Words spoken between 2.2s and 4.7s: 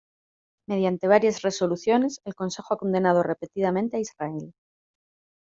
el Consejo ha condenado repetidamente a Israel.